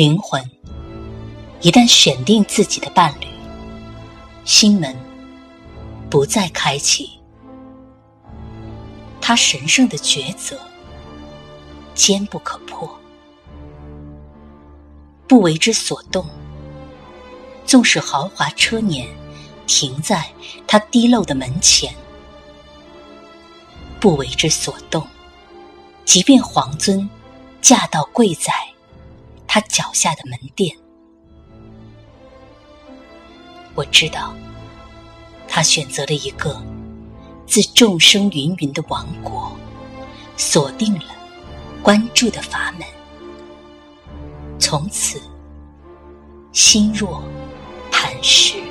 [0.00, 0.42] 灵魂
[1.60, 3.26] 一旦选定自己的伴侣，
[4.46, 4.96] 心门
[6.08, 7.10] 不再开启，
[9.20, 10.58] 他神圣的抉择
[11.94, 12.90] 坚不可破，
[15.28, 16.24] 不为之所动。
[17.66, 19.06] 纵使豪华车辇
[19.66, 20.26] 停在
[20.66, 21.94] 他低漏的门前，
[24.00, 25.02] 不为之所动；
[26.06, 27.06] 即便皇尊
[27.60, 28.50] 驾到跪在
[29.52, 30.72] 他脚下的门店，
[33.74, 34.32] 我知道
[35.48, 36.62] 他选择了一个
[37.48, 39.50] 自众生芸芸的王国，
[40.36, 41.06] 锁定了
[41.82, 42.86] 关注的阀门，
[44.56, 45.20] 从此
[46.52, 47.20] 心若。
[47.90, 48.69] 磐石。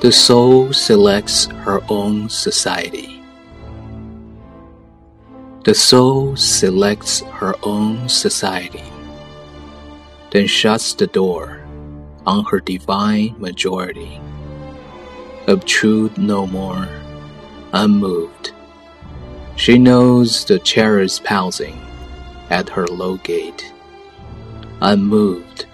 [0.00, 3.22] The soul selects her own society.
[5.64, 8.82] The soul selects her own society,
[10.30, 11.60] then shuts the door
[12.26, 14.20] on her divine majority
[15.46, 16.88] obtrude no more,
[17.72, 18.52] unmoved.
[19.56, 21.78] She knows the chair is pouncing
[22.50, 23.72] at her low gate,
[24.80, 25.66] unmoved.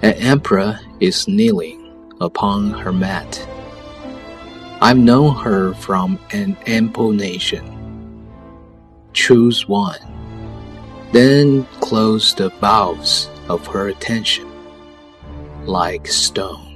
[0.00, 1.81] An emperor is kneeling
[2.22, 3.46] upon her mat.
[4.80, 7.68] I've known her from an ample nation.
[9.12, 10.00] Choose one,
[11.12, 14.50] then close the valves of her attention
[15.66, 16.71] like stone.